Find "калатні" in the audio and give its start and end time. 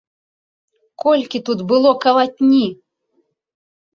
2.05-2.65